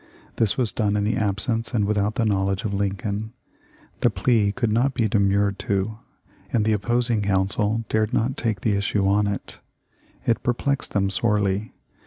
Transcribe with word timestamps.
This 0.37 0.57
was 0.57 0.71
done 0.71 0.97
in 0.97 1.03
the 1.03 1.15
absence 1.15 1.75
and 1.75 1.85
without 1.85 2.15
the 2.15 2.25
knowledge 2.25 2.63
of 2.63 2.73
Lin 2.73 2.95
coln. 2.95 3.33
The 3.99 4.09
plea 4.09 4.51
could 4.51 4.71
not 4.71 4.95
be 4.95 5.07
demurred 5.07 5.59
to, 5.59 5.99
and 6.51 6.65
the 6.65 6.73
opposing 6.73 7.21
counsel 7.21 7.83
dared 7.87 8.11
not 8.11 8.35
take 8.35 8.61
the 8.61 8.73
issue 8.73 9.07
on 9.07 9.27
it. 9.27 9.59
It 10.25 10.41
perplexed 10.41 10.93
them 10.93 11.11
sorely. 11.11 11.73